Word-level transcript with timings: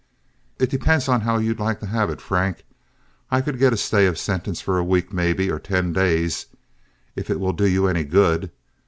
"It 0.57 0.71
depends 0.71 1.07
on 1.07 1.21
how 1.21 1.37
you'd 1.37 1.59
like 1.59 1.79
to 1.81 1.85
have 1.85 2.09
it, 2.09 2.19
Frank. 2.19 2.65
I 3.29 3.39
could 3.39 3.59
get 3.59 3.71
a 3.71 3.77
stay 3.77 4.07
of 4.07 4.17
sentence 4.17 4.59
for 4.59 4.79
a 4.79 4.83
week 4.83 5.13
maybe, 5.13 5.51
or 5.51 5.59
ten 5.59 5.93
days, 5.93 6.47
if 7.15 7.29
it 7.29 7.39
will 7.39 7.53
do 7.53 7.67
you 7.67 7.85
any 7.85 8.03
good. 8.03 8.49